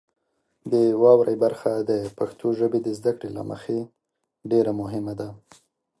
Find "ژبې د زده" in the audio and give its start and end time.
2.59-3.11